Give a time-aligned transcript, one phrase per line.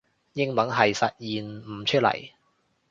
[0.33, 2.31] 英文係實現唔出嚟